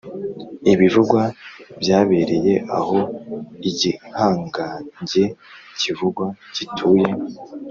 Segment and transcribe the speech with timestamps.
[0.73, 1.21] ibivugwa
[1.81, 2.99] byabereye aho
[3.69, 5.23] igihangange
[5.79, 7.09] kivugwa gituye